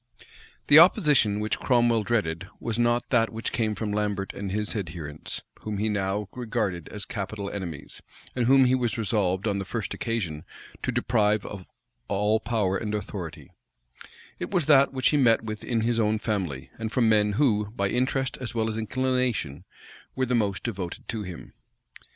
The 0.65 0.79
opposition 0.79 1.39
which 1.39 1.59
Cromwell 1.59 2.01
dreaded, 2.01 2.47
was 2.59 2.79
not 2.79 3.11
that 3.11 3.31
which 3.31 3.51
came 3.51 3.75
from 3.75 3.91
Lambert 3.93 4.33
and 4.33 4.51
his 4.51 4.75
adherents, 4.75 5.43
whom 5.59 5.77
he 5.77 5.89
now 5.89 6.27
regarded 6.33 6.89
as 6.89 7.05
capital 7.05 7.51
enemies, 7.51 8.01
and 8.35 8.47
whom 8.47 8.65
he 8.65 8.73
was 8.73 8.97
resolved, 8.97 9.47
on 9.47 9.59
the 9.59 9.63
first 9.63 9.93
occasion, 9.93 10.43
to 10.81 10.91
deprive 10.91 11.45
of 11.45 11.67
all 12.07 12.39
power 12.39 12.77
and 12.77 12.95
authority; 12.95 13.51
it 14.39 14.49
was 14.49 14.65
that 14.65 14.91
which 14.91 15.09
he 15.09 15.17
met 15.17 15.43
with 15.43 15.63
in 15.63 15.81
his 15.81 15.99
own 15.99 16.17
family, 16.17 16.71
and 16.79 16.91
from 16.91 17.07
men 17.07 17.33
who, 17.33 17.69
by 17.69 17.87
interest 17.87 18.37
as 18.37 18.55
well 18.55 18.67
as 18.71 18.79
inclination, 18.79 19.65
were 20.15 20.25
the 20.25 20.33
most 20.33 20.63
devoted 20.63 21.07
to 21.09 21.21
him. 21.21 21.53